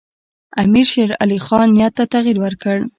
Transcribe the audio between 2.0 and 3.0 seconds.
تغییر ورکړ.